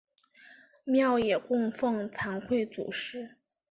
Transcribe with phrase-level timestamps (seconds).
[0.83, 3.35] 庙也供俸惭愧祖师。